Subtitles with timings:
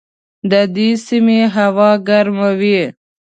[0.51, 2.81] د دې سیمې هوا ګرمه وي.